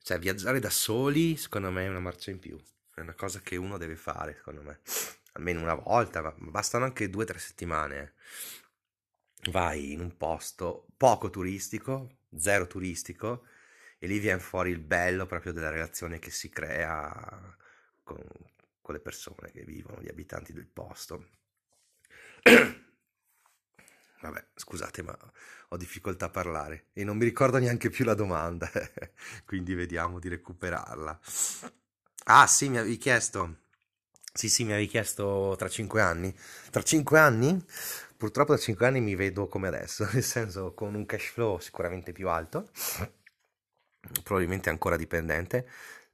Cioè 0.00 0.18
viaggiare 0.18 0.60
da 0.60 0.70
soli 0.70 1.36
secondo 1.36 1.70
me 1.70 1.86
è 1.86 1.88
una 1.88 1.98
marcia 1.98 2.30
in 2.30 2.38
più, 2.38 2.58
è 2.94 3.00
una 3.00 3.14
cosa 3.14 3.40
che 3.40 3.56
uno 3.56 3.78
deve 3.78 3.96
fare 3.96 4.34
secondo 4.36 4.62
me, 4.62 4.80
almeno 5.32 5.60
una 5.60 5.74
volta, 5.74 6.22
ma 6.22 6.32
bastano 6.36 6.84
anche 6.84 7.10
due 7.10 7.24
o 7.24 7.26
tre 7.26 7.38
settimane. 7.38 7.98
Eh. 7.98 9.50
Vai 9.50 9.92
in 9.92 10.00
un 10.00 10.16
posto 10.16 10.86
poco 10.96 11.30
turistico, 11.30 12.18
zero 12.36 12.66
turistico, 12.66 13.46
e 13.98 14.06
lì 14.06 14.18
viene 14.18 14.40
fuori 14.40 14.70
il 14.70 14.78
bello 14.78 15.26
proprio 15.26 15.52
della 15.52 15.70
relazione 15.70 16.18
che 16.18 16.30
si 16.30 16.48
crea 16.50 17.56
con, 18.02 18.22
con 18.80 18.94
le 18.94 19.00
persone 19.00 19.50
che 19.50 19.64
vivono, 19.64 20.00
gli 20.00 20.08
abitanti 20.08 20.52
del 20.52 20.66
posto. 20.66 21.28
Vabbè, 24.24 24.42
scusate, 24.54 25.02
ma 25.02 25.16
ho 25.68 25.76
difficoltà 25.76 26.26
a 26.26 26.30
parlare 26.30 26.86
e 26.94 27.04
non 27.04 27.16
mi 27.18 27.24
ricordo 27.24 27.58
neanche 27.58 27.90
più 27.90 28.04
la 28.06 28.14
domanda, 28.14 28.70
quindi 29.44 29.74
vediamo 29.74 30.18
di 30.18 30.28
recuperarla. 30.28 31.20
Ah, 32.26 32.46
sì, 32.46 32.68
mi 32.68 32.78
avevi 32.78 32.96
chiesto. 32.96 33.56
Sì, 34.32 34.48
sì, 34.48 34.64
mi 34.64 34.72
avevi 34.72 34.86
chiesto 34.88 35.54
tra 35.58 35.68
cinque 35.68 36.00
anni. 36.00 36.34
Tra 36.70 36.82
cinque 36.82 37.18
anni? 37.18 37.62
Purtroppo 38.16 38.54
tra 38.54 38.62
cinque 38.62 38.86
anni 38.86 39.00
mi 39.00 39.14
vedo 39.14 39.46
come 39.48 39.68
adesso, 39.68 40.08
nel 40.12 40.22
senso 40.24 40.72
con 40.74 40.94
un 40.94 41.04
cash 41.06 41.30
flow 41.32 41.58
sicuramente 41.58 42.12
più 42.12 42.28
alto, 42.28 42.70
probabilmente 44.22 44.70
ancora 44.70 44.96
dipendente, 44.96 45.66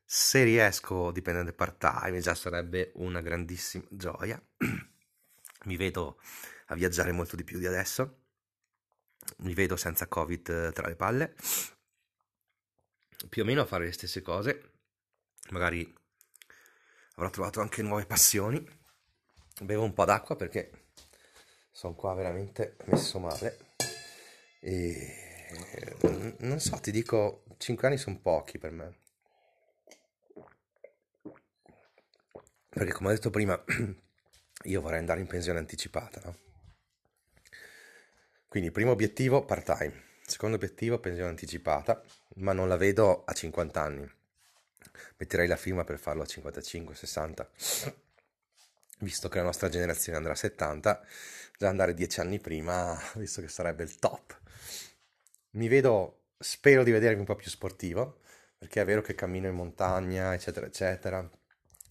se 0.04 0.42
riesco 0.44 1.10
dipendente 1.10 1.52
part 1.52 1.78
time 1.78 2.20
già 2.20 2.34
sarebbe 2.34 2.92
una 2.96 3.20
grandissima 3.20 3.84
gioia. 3.90 4.40
Mi 5.64 5.76
vedo 5.76 6.18
a 6.70 6.74
viaggiare 6.74 7.12
molto 7.12 7.36
di 7.36 7.44
più 7.44 7.58
di 7.58 7.66
adesso. 7.66 8.18
Mi 9.38 9.54
vedo 9.54 9.76
senza 9.76 10.06
Covid 10.06 10.48
eh, 10.48 10.72
tra 10.72 10.86
le 10.88 10.96
palle. 10.96 11.34
Più 13.28 13.42
o 13.42 13.44
meno 13.44 13.62
a 13.62 13.66
fare 13.66 13.84
le 13.84 13.92
stesse 13.92 14.22
cose. 14.22 14.72
Magari 15.50 15.94
avrò 17.16 17.28
trovato 17.30 17.60
anche 17.60 17.82
nuove 17.82 18.06
passioni. 18.06 18.64
Bevo 19.62 19.84
un 19.84 19.92
po' 19.92 20.04
d'acqua 20.04 20.36
perché 20.36 20.88
sono 21.70 21.94
qua 21.94 22.14
veramente 22.14 22.76
messo 22.86 23.18
male. 23.18 23.58
E 24.60 25.96
non 26.38 26.60
so, 26.60 26.78
ti 26.78 26.92
dico, 26.92 27.44
5 27.58 27.88
anni 27.88 27.98
sono 27.98 28.18
pochi 28.20 28.58
per 28.58 28.70
me. 28.70 28.98
Perché 32.68 32.92
come 32.92 33.08
ho 33.08 33.12
detto 33.12 33.30
prima, 33.30 33.60
io 34.64 34.80
vorrei 34.80 35.00
andare 35.00 35.20
in 35.20 35.26
pensione 35.26 35.58
anticipata, 35.58 36.20
no? 36.24 36.48
Quindi 38.50 38.72
primo 38.72 38.90
obiettivo 38.90 39.44
part-time, 39.44 39.92
secondo 40.26 40.56
obiettivo 40.56 40.98
pensione 40.98 41.28
anticipata, 41.28 42.02
ma 42.38 42.52
non 42.52 42.66
la 42.66 42.76
vedo 42.76 43.22
a 43.24 43.32
50 43.32 43.80
anni. 43.80 44.12
Metterei 45.18 45.46
la 45.46 45.54
firma 45.54 45.84
per 45.84 46.00
farlo 46.00 46.22
a 46.22 46.26
55, 46.26 46.96
60. 46.96 47.48
Visto 48.98 49.28
che 49.28 49.38
la 49.38 49.44
nostra 49.44 49.68
generazione 49.68 50.18
andrà 50.18 50.32
a 50.32 50.36
70, 50.36 51.06
già 51.58 51.68
andare 51.68 51.94
10 51.94 52.18
anni 52.18 52.40
prima, 52.40 53.00
visto 53.14 53.40
che 53.40 53.46
sarebbe 53.46 53.84
il 53.84 53.94
top. 54.00 54.36
Mi 55.50 55.68
vedo, 55.68 56.22
spero 56.36 56.82
di 56.82 56.90
vedermi 56.90 57.20
un 57.20 57.26
po' 57.26 57.36
più 57.36 57.50
sportivo, 57.50 58.18
perché 58.58 58.80
è 58.80 58.84
vero 58.84 59.00
che 59.00 59.14
cammino 59.14 59.46
in 59.46 59.54
montagna, 59.54 60.34
eccetera, 60.34 60.66
eccetera, 60.66 61.30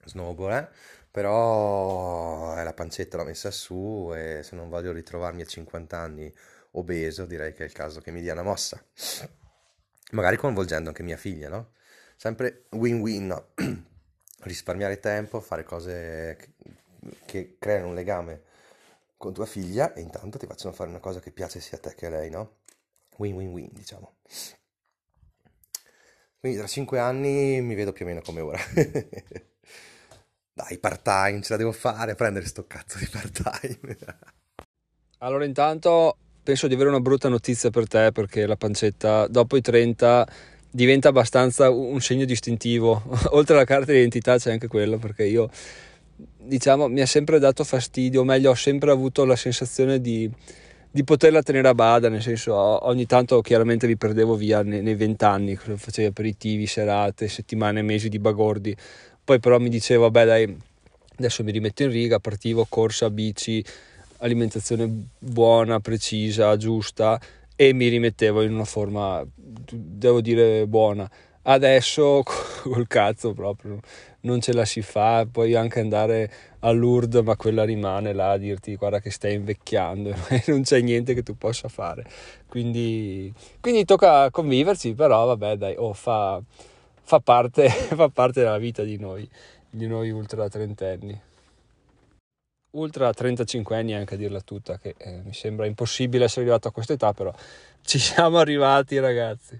snowboard, 0.03 0.57
eh? 0.57 0.75
Però 1.11 2.53
è 2.55 2.63
la 2.63 2.73
pancetta 2.73 3.17
l'ho 3.17 3.23
messa 3.23 3.51
su 3.51 4.11
e 4.13 4.41
se 4.43 4.55
non 4.55 4.69
voglio 4.69 4.91
ritrovarmi 4.91 5.41
a 5.41 5.45
50 5.45 5.97
anni 5.97 6.33
obeso 6.71 7.25
direi 7.25 7.53
che 7.53 7.63
è 7.63 7.65
il 7.65 7.71
caso 7.71 7.99
che 8.01 8.11
mi 8.11 8.21
dia 8.21 8.33
una 8.33 8.43
mossa. 8.43 8.83
Magari 10.11 10.37
coinvolgendo 10.37 10.89
anche 10.89 11.03
mia 11.03 11.17
figlia, 11.17 11.49
no? 11.49 11.71
Sempre 12.15 12.65
win-win, 12.71 13.27
no? 13.27 13.47
risparmiare 14.41 14.99
tempo, 14.99 15.39
fare 15.39 15.63
cose 15.63 16.37
che, 16.37 16.53
che 17.25 17.55
creano 17.59 17.87
un 17.87 17.95
legame 17.95 18.43
con 19.17 19.33
tua 19.33 19.45
figlia 19.45 19.93
e 19.93 20.01
intanto 20.01 20.37
ti 20.37 20.45
facciano 20.45 20.73
fare 20.73 20.89
una 20.89 20.99
cosa 20.99 21.19
che 21.19 21.31
piace 21.31 21.59
sia 21.59 21.77
a 21.77 21.81
te 21.81 21.95
che 21.95 22.05
a 22.05 22.09
lei, 22.09 22.29
no? 22.29 22.57
Win-win-win, 23.17 23.69
diciamo. 23.71 24.15
Quindi 26.39 26.57
tra 26.57 26.67
5 26.67 26.99
anni 26.99 27.61
mi 27.61 27.75
vedo 27.75 27.91
più 27.91 28.05
o 28.05 28.07
meno 28.07 28.21
come 28.21 28.41
ora. 28.41 28.59
Dai, 30.59 30.77
part 30.77 31.01
time, 31.03 31.41
ce 31.41 31.53
la 31.53 31.57
devo 31.57 31.71
fare, 31.71 32.15
prendere 32.15 32.45
sto 32.45 32.65
cazzo 32.67 32.97
di 32.97 33.07
part 33.09 33.31
time. 33.31 33.97
allora, 35.19 35.45
intanto 35.45 36.17
penso 36.43 36.67
di 36.67 36.73
avere 36.73 36.89
una 36.89 36.99
brutta 36.99 37.29
notizia 37.29 37.69
per 37.69 37.87
te 37.87 38.11
perché 38.11 38.45
la 38.45 38.57
pancetta 38.57 39.27
dopo 39.27 39.55
i 39.55 39.61
30 39.61 40.27
diventa 40.69 41.07
abbastanza 41.07 41.69
un 41.69 42.01
segno 42.01 42.25
distintivo. 42.25 43.01
Oltre 43.31 43.55
alla 43.55 43.63
carta 43.63 43.93
d'identità 43.93 44.37
c'è 44.37 44.51
anche 44.51 44.67
quello 44.67 44.97
perché 44.97 45.23
io, 45.23 45.49
diciamo, 46.17 46.89
mi 46.89 46.99
ha 46.99 47.05
sempre 47.05 47.39
dato 47.39 47.63
fastidio, 47.63 48.19
o 48.19 48.23
meglio, 48.25 48.49
ho 48.49 48.55
sempre 48.55 48.91
avuto 48.91 49.23
la 49.23 49.37
sensazione 49.37 50.01
di, 50.01 50.29
di 50.91 51.03
poterla 51.05 51.41
tenere 51.41 51.69
a 51.69 51.73
bada, 51.73 52.09
nel 52.09 52.21
senso 52.21 52.53
ogni 52.85 53.05
tanto 53.05 53.39
chiaramente 53.39 53.87
vi 53.87 53.95
perdevo 53.95 54.35
via 54.35 54.61
nei 54.61 54.95
vent'anni, 54.95 55.55
facevi 55.55 56.07
aperitivi, 56.09 56.67
serate, 56.67 57.29
settimane, 57.29 57.81
mesi 57.81 58.09
di 58.09 58.19
bagordi 58.19 58.75
poi 59.29 59.39
però 59.39 59.59
mi 59.59 59.69
dicevo, 59.69 60.09
vabbè 60.09 60.25
dai, 60.25 60.57
adesso 61.19 61.43
mi 61.43 61.51
rimetto 61.51 61.83
in 61.83 61.91
riga, 61.91 62.17
partivo, 62.17 62.65
corsa, 62.67 63.11
bici, 63.11 63.63
alimentazione 64.17 64.89
buona, 65.19 65.79
precisa, 65.79 66.57
giusta 66.57 67.21
e 67.55 67.71
mi 67.73 67.89
rimettevo 67.89 68.41
in 68.41 68.55
una 68.55 68.65
forma, 68.65 69.23
devo 69.35 70.19
dire, 70.21 70.65
buona. 70.65 71.07
Adesso 71.43 72.23
col 72.63 72.87
cazzo 72.87 73.33
proprio 73.33 73.79
non 74.21 74.41
ce 74.41 74.51
la 74.51 74.65
si 74.65 74.81
fa, 74.81 75.27
puoi 75.31 75.53
anche 75.53 75.79
andare 75.79 76.31
all'URD, 76.61 77.17
ma 77.17 77.35
quella 77.35 77.63
rimane 77.65 78.13
là 78.13 78.31
a 78.31 78.37
dirti 78.37 78.75
guarda 78.77 78.99
che 78.99 79.11
stai 79.11 79.35
invecchiando 79.35 80.09
e 80.29 80.43
non 80.47 80.63
c'è 80.63 80.81
niente 80.81 81.13
che 81.13 81.21
tu 81.21 81.37
possa 81.37 81.67
fare. 81.67 82.03
Quindi, 82.47 83.31
quindi 83.61 83.85
tocca 83.85 84.31
conviverci, 84.31 84.95
però 84.95 85.27
vabbè 85.27 85.55
dai, 85.55 85.75
oh, 85.77 85.93
fa, 85.93 86.41
fa 87.09 87.19
parte, 87.19 87.67
fa 87.97 88.09
parte 88.09 88.41
della 88.41 88.59
vita 88.59 88.83
di 88.83 88.99
noi, 88.99 89.27
di 89.67 89.87
noi 89.87 90.11
ultra 90.11 90.47
trentenni. 90.47 91.19
Ultra 92.71 93.11
35 93.11 93.75
anni 93.75 93.95
anche 93.95 94.13
a 94.13 94.17
dirla 94.17 94.41
tutta, 94.41 94.77
che 94.77 94.93
eh, 94.95 95.21
mi 95.25 95.33
sembra 95.33 95.65
impossibile 95.65 96.25
essere 96.25 96.41
arrivato 96.41 96.67
a 96.67 96.71
questa 96.71 96.93
età, 96.93 97.11
però 97.13 97.33
ci 97.81 97.97
siamo 97.97 98.37
arrivati 98.37 98.99
ragazzi. 98.99 99.59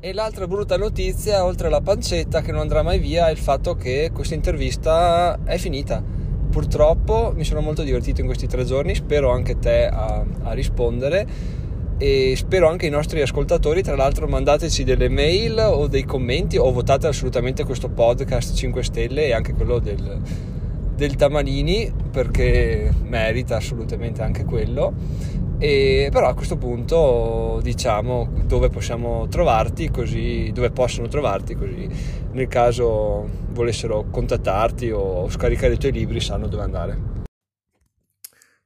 E 0.00 0.12
l'altra 0.14 0.46
brutta 0.46 0.78
notizia, 0.78 1.44
oltre 1.44 1.66
alla 1.66 1.82
pancetta 1.82 2.40
che 2.40 2.50
non 2.50 2.62
andrà 2.62 2.82
mai 2.82 2.98
via, 2.98 3.28
è 3.28 3.30
il 3.30 3.36
fatto 3.36 3.74
che 3.74 4.10
questa 4.14 4.34
intervista 4.34 5.38
è 5.44 5.58
finita. 5.58 6.02
Purtroppo 6.50 7.32
mi 7.34 7.44
sono 7.44 7.60
molto 7.60 7.82
divertito 7.82 8.22
in 8.22 8.26
questi 8.26 8.46
tre 8.46 8.64
giorni, 8.64 8.94
spero 8.94 9.30
anche 9.30 9.58
te 9.58 9.86
a, 9.86 10.24
a 10.44 10.52
rispondere 10.54 11.66
e 11.98 12.34
spero 12.36 12.68
anche 12.68 12.86
i 12.86 12.90
nostri 12.90 13.20
ascoltatori 13.20 13.82
tra 13.82 13.96
l'altro 13.96 14.28
mandateci 14.28 14.84
delle 14.84 15.08
mail 15.08 15.58
o 15.58 15.88
dei 15.88 16.04
commenti 16.04 16.56
o 16.56 16.70
votate 16.70 17.08
assolutamente 17.08 17.64
questo 17.64 17.88
podcast 17.88 18.54
5 18.54 18.84
stelle 18.84 19.26
e 19.26 19.32
anche 19.32 19.52
quello 19.52 19.80
del, 19.80 20.20
del 20.94 21.16
Tamanini 21.16 21.92
perché 22.12 22.92
merita 23.02 23.56
assolutamente 23.56 24.22
anche 24.22 24.44
quello. 24.44 24.94
E 25.58 26.08
però 26.12 26.28
a 26.28 26.34
questo 26.34 26.56
punto 26.56 27.58
diciamo 27.64 28.28
dove 28.46 28.68
possiamo 28.70 29.26
trovarti 29.26 29.90
così 29.90 30.52
dove 30.54 30.70
possono 30.70 31.08
trovarti 31.08 31.56
così 31.56 31.88
nel 32.30 32.46
caso 32.46 33.28
volessero 33.50 34.06
contattarti 34.08 34.92
o 34.92 35.28
scaricare 35.28 35.74
i 35.74 35.78
tuoi 35.78 35.90
libri 35.90 36.20
sanno 36.20 36.46
dove 36.46 36.62
andare 36.62 37.07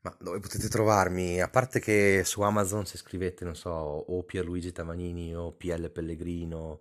ma 0.02 0.14
dove 0.18 0.40
potete 0.40 0.68
trovarmi? 0.68 1.40
A 1.40 1.48
parte 1.48 1.78
che 1.80 2.22
su 2.24 2.42
Amazon 2.42 2.86
se 2.86 2.98
scrivete, 2.98 3.44
non 3.44 3.54
so, 3.54 3.70
o 3.70 4.22
Pierluigi 4.24 4.72
Tamanini 4.72 5.34
o 5.34 5.52
PL 5.52 5.90
Pellegrino 5.90 6.80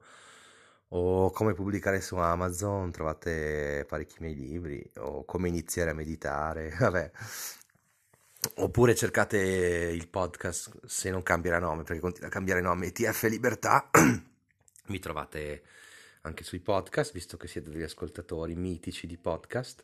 o 0.93 1.31
come 1.31 1.53
pubblicare 1.53 2.01
su 2.01 2.15
Amazon, 2.15 2.91
trovate 2.91 3.85
parecchi 3.87 4.17
miei 4.19 4.35
libri 4.35 4.91
o 4.97 5.23
come 5.23 5.47
iniziare 5.47 5.91
a 5.91 5.93
meditare, 5.93 6.75
vabbè. 6.79 7.11
Oppure 8.55 8.95
cercate 8.95 9.37
il 9.37 10.07
podcast 10.07 10.85
se 10.87 11.11
non 11.11 11.21
cambierà 11.21 11.59
nome, 11.59 11.83
perché 11.83 12.01
continua 12.01 12.27
a 12.27 12.31
cambiare 12.31 12.59
nome, 12.59 12.87
ETF 12.87 13.23
Libertà. 13.23 13.89
Mi 14.87 14.99
trovate 14.99 15.63
anche 16.21 16.43
sui 16.43 16.59
podcast, 16.59 17.13
visto 17.13 17.37
che 17.37 17.47
siete 17.47 17.69
degli 17.69 17.83
ascoltatori 17.83 18.55
mitici 18.55 19.05
di 19.05 19.17
podcast. 19.17 19.83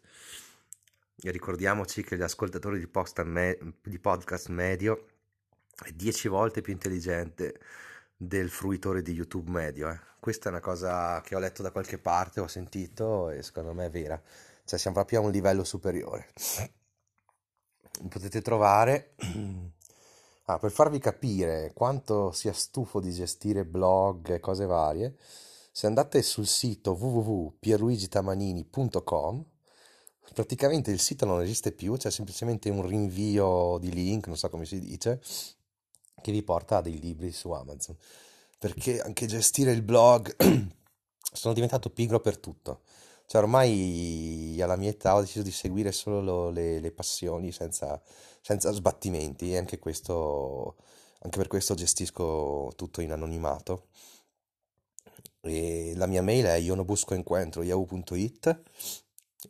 Ricordiamoci 1.23 2.03
che 2.03 2.15
l'ascoltatore 2.15 2.79
di, 2.79 2.89
me- 3.25 3.57
di 3.83 3.99
podcast 3.99 4.49
medio 4.49 5.07
è 5.83 5.91
10 5.91 6.27
volte 6.27 6.61
più 6.61 6.73
intelligente 6.73 7.59
del 8.15 8.49
fruitore 8.49 9.01
di 9.01 9.13
YouTube 9.13 9.51
medio. 9.51 9.89
Eh. 9.89 9.99
Questa 10.19 10.49
è 10.49 10.51
una 10.51 10.61
cosa 10.61 11.21
che 11.21 11.35
ho 11.35 11.39
letto 11.39 11.61
da 11.61 11.71
qualche 11.71 11.97
parte, 11.97 12.39
ho 12.39 12.47
sentito 12.47 13.29
e 13.29 13.43
secondo 13.43 13.73
me 13.73 13.85
è 13.85 13.89
vera. 13.89 14.21
Cioè 14.63 14.77
siamo 14.77 14.97
proprio 14.97 15.21
a 15.21 15.23
un 15.23 15.31
livello 15.31 15.63
superiore 15.63 16.27
potete 18.07 18.41
trovare 18.41 19.15
ah, 20.45 20.59
per 20.59 20.71
farvi 20.71 20.99
capire 20.99 21.71
quanto 21.73 22.31
sia 22.31 22.53
stufo 22.53 22.99
di 22.99 23.11
gestire 23.11 23.65
blog 23.65 24.29
e 24.29 24.39
cose 24.39 24.65
varie 24.65 25.15
se 25.71 25.87
andate 25.87 26.21
sul 26.21 26.47
sito 26.47 26.91
www.pierluigitamanini.com 26.91 29.45
praticamente 30.33 30.91
il 30.91 30.99
sito 30.99 31.25
non 31.25 31.41
esiste 31.41 31.71
più 31.71 31.95
c'è 31.95 32.11
semplicemente 32.11 32.69
un 32.69 32.85
rinvio 32.85 33.77
di 33.79 33.91
link 33.91 34.27
non 34.27 34.37
so 34.37 34.49
come 34.49 34.65
si 34.65 34.79
dice 34.79 35.21
che 36.21 36.31
vi 36.31 36.43
porta 36.43 36.77
a 36.77 36.81
dei 36.81 36.99
libri 36.99 37.31
su 37.31 37.51
Amazon. 37.51 37.95
Perché 38.57 38.99
anche 39.01 39.25
gestire 39.27 39.71
il 39.71 39.83
blog 39.83 40.35
sono 41.33 41.53
diventato 41.53 41.89
pigro 41.89 42.19
per 42.19 42.37
tutto. 42.37 42.81
Cioè, 43.25 43.41
ormai 43.41 44.57
alla 44.61 44.77
mia 44.77 44.89
età 44.89 45.15
ho 45.15 45.19
deciso 45.21 45.43
di 45.43 45.51
seguire 45.51 45.91
solo 45.91 46.21
lo- 46.21 46.49
le, 46.49 46.79
le 46.79 46.91
passioni 46.91 47.51
senza, 47.51 48.01
senza 48.41 48.71
sbattimenti 48.71 49.51
e 49.51 49.57
anche 49.57 49.79
questo, 49.79 50.77
anche 51.19 51.37
per 51.37 51.47
questo 51.47 51.75
gestisco 51.75 52.71
tutto 52.75 53.01
in 53.01 53.11
anonimato. 53.11 53.87
E 55.41 55.93
la 55.95 56.07
mia 56.07 56.21
mail 56.21 56.45
è 56.45 56.57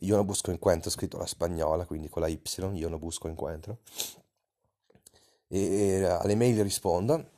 ionobuscoencuentro 0.00 0.90
scritto 0.90 1.16
alla 1.16 1.26
spagnola, 1.26 1.86
quindi 1.86 2.08
con 2.08 2.22
la 2.22 2.28
Y, 2.28 2.40
ionobuscoencuentro. 2.74 3.78
E 5.48 6.04
alle 6.04 6.34
mail 6.34 6.62
rispondo, 6.62 7.30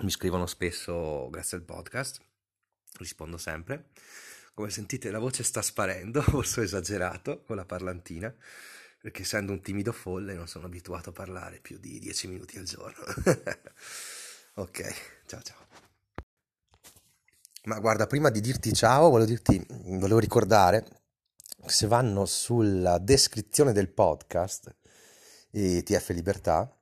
mi 0.00 0.10
scrivono 0.10 0.46
spesso 0.46 1.28
grazie 1.30 1.56
al 1.56 1.62
podcast, 1.62 2.20
rispondo 2.98 3.38
sempre. 3.38 3.86
Come 4.52 4.70
sentite 4.70 5.10
la 5.10 5.18
voce 5.18 5.42
sta 5.42 5.62
sparendo, 5.62 6.20
forse 6.22 6.60
ho 6.60 6.62
esagerato 6.64 7.42
con 7.42 7.56
la 7.56 7.64
parlantina, 7.64 8.34
perché 9.00 9.22
essendo 9.22 9.52
un 9.52 9.62
timido 9.62 9.92
folle 9.92 10.34
non 10.34 10.46
sono 10.46 10.66
abituato 10.66 11.10
a 11.10 11.12
parlare 11.12 11.60
più 11.60 11.78
di 11.78 11.98
10 11.98 12.28
minuti 12.28 12.58
al 12.58 12.64
giorno. 12.64 13.04
ok, 14.54 14.94
ciao 15.26 15.42
ciao. 15.42 15.66
Ma 17.64 17.78
guarda, 17.80 18.06
prima 18.06 18.30
di 18.30 18.40
dirti 18.40 18.72
ciao, 18.72 19.10
volevo, 19.10 19.28
dirti, 19.28 19.64
volevo 19.68 20.18
ricordare 20.18 20.97
se 21.66 21.86
vanno 21.86 22.24
sulla 22.24 22.98
descrizione 22.98 23.72
del 23.72 23.88
podcast 23.88 24.74
ETF 25.50 26.08
Libertà, 26.10 26.72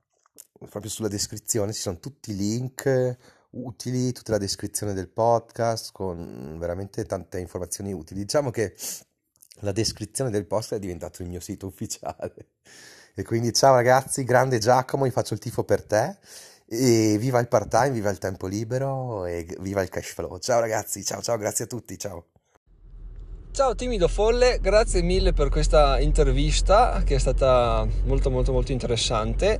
proprio 0.58 0.90
sulla 0.90 1.08
descrizione 1.08 1.72
ci 1.72 1.80
sono 1.80 1.98
tutti 1.98 2.32
i 2.32 2.36
link 2.36 3.16
utili, 3.50 4.12
tutta 4.12 4.32
la 4.32 4.38
descrizione 4.38 4.92
del 4.92 5.08
podcast 5.08 5.92
con 5.92 6.56
veramente 6.58 7.04
tante 7.04 7.38
informazioni 7.38 7.92
utili. 7.92 8.20
Diciamo 8.20 8.50
che 8.50 8.74
la 9.60 9.72
descrizione 9.72 10.30
del 10.30 10.46
post 10.46 10.74
è 10.74 10.78
diventato 10.78 11.22
il 11.22 11.28
mio 11.28 11.40
sito 11.40 11.66
ufficiale. 11.66 12.50
E 13.14 13.22
quindi 13.22 13.52
ciao 13.52 13.74
ragazzi, 13.74 14.24
grande 14.24 14.58
Giacomo, 14.58 15.04
vi 15.04 15.10
faccio 15.10 15.34
il 15.34 15.40
tifo 15.40 15.64
per 15.64 15.82
te. 15.84 16.18
E 16.68 17.16
viva 17.18 17.38
il 17.38 17.48
part 17.48 17.68
time, 17.68 17.90
viva 17.90 18.10
il 18.10 18.18
tempo 18.18 18.46
libero 18.46 19.24
e 19.24 19.46
viva 19.60 19.82
il 19.82 19.88
cash 19.88 20.12
flow. 20.12 20.38
Ciao 20.38 20.60
ragazzi, 20.60 21.04
ciao 21.04 21.22
ciao, 21.22 21.36
grazie 21.38 21.64
a 21.64 21.68
tutti, 21.68 21.96
ciao. 21.96 22.36
Ciao 23.57 23.75
timido 23.75 24.07
folle, 24.07 24.59
grazie 24.61 25.01
mille 25.01 25.33
per 25.33 25.49
questa 25.49 25.99
intervista 25.99 27.01
che 27.07 27.14
è 27.14 27.19
stata 27.19 27.88
molto 28.05 28.31
molto 28.31 28.53
molto 28.53 28.71
interessante 28.71 29.59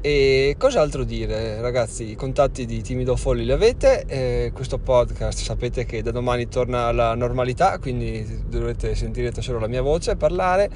e 0.00 0.54
cos'altro 0.56 1.04
dire, 1.04 1.60
ragazzi? 1.60 2.12
I 2.12 2.14
contatti 2.14 2.64
di 2.64 2.80
Timido 2.80 3.14
Folli 3.14 3.44
li 3.44 3.52
avete. 3.52 4.04
Eh, 4.06 4.52
questo 4.54 4.78
podcast 4.78 5.40
sapete 5.40 5.84
che 5.84 6.00
da 6.02 6.12
domani 6.12 6.48
torna 6.48 6.86
alla 6.86 7.14
normalità, 7.14 7.78
quindi 7.78 8.42
dovrete 8.48 8.94
sentirete 8.94 9.42
solo 9.42 9.58
la 9.58 9.68
mia 9.68 9.82
voce 9.82 10.16
parlare. 10.16 10.70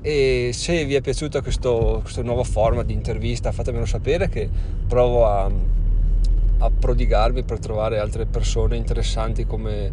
E 0.00 0.50
se 0.52 0.84
vi 0.84 0.94
è 0.94 1.00
piaciuta 1.00 1.42
questo, 1.42 1.98
questo 2.02 2.22
nuovo 2.22 2.44
format 2.44 2.86
di 2.86 2.92
intervista, 2.92 3.50
fatemelo 3.50 3.84
sapere 3.84 4.28
che 4.28 4.48
provo 4.86 5.26
a, 5.26 5.50
a 6.58 6.70
prodigarmi 6.70 7.42
per 7.42 7.58
trovare 7.58 7.98
altre 7.98 8.26
persone 8.26 8.76
interessanti 8.76 9.44
come, 9.44 9.90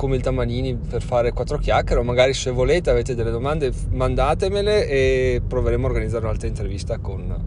come 0.00 0.16
il 0.16 0.22
Tamanini 0.22 0.74
per 0.76 1.02
fare 1.02 1.30
quattro 1.30 1.58
chiacchiere 1.58 2.00
o 2.00 2.02
magari 2.02 2.32
se 2.32 2.50
volete 2.50 2.88
avete 2.88 3.14
delle 3.14 3.30
domande 3.30 3.70
mandatemele 3.90 4.88
e 4.88 5.42
proveremo 5.46 5.86
a 5.86 5.90
organizzare 5.90 6.24
un'altra 6.24 6.48
intervista 6.48 6.96
con 6.96 7.44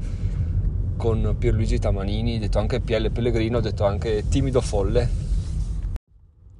con 0.95 1.35
Pierluigi 1.39 1.79
Tamanini, 1.79 2.37
detto 2.37 2.59
anche 2.59 2.79
PL 2.79 3.09
Pellegrino, 3.11 3.59
detto 3.59 3.85
anche 3.85 4.25
Timido 4.29 4.61
Folle. 4.61 5.09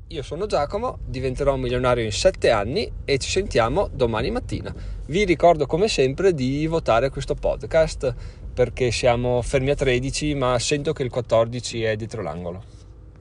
Io 0.08 0.23
sono 0.23 0.47
Giacomo, 0.47 0.97
diventerò 1.06 1.56
milionario 1.58 2.03
in 2.03 2.12
7 2.12 2.49
anni 2.49 2.91
e 3.06 3.19
ci 3.19 3.29
sentiamo 3.29 3.88
domani 3.93 4.32
mattina. 4.32 4.73
Vi 5.06 5.23
ricordo 5.25 5.67
come 5.67 5.88
sempre 5.88 6.34
di 6.34 6.65
votare 6.65 7.12
questo 7.12 7.36
podcast 7.36 8.15
perché 8.51 8.91
siamo 8.91 9.43
fermi 9.43 9.69
a 9.69 9.75
13 9.75 10.34
ma 10.34 10.58
sento 10.58 10.91
che 10.91 11.03
il 11.03 11.12
14 11.12 11.84
è 11.84 11.95
dietro 11.95 12.23
l'angolo. 12.23 12.72